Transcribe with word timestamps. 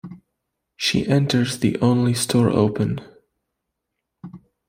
She 0.75 1.05
enters 1.05 1.59
the 1.59 1.79
only 1.79 2.15
store 2.15 2.49
open. 2.49 3.01